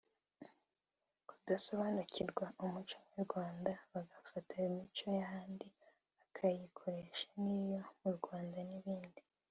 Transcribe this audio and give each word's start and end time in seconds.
kudasobanukirwa 1.29 2.45
umuco 2.63 2.95
nyarwanda 3.11 3.71
bagafata 3.93 4.51
imico 4.67 5.05
y’ahandi 5.17 5.67
bakayikoresha 6.19 7.25
nk’iyo 7.39 7.81
mu 8.01 8.11
Rwanda 8.17 8.59
n’ibindi 8.69 9.21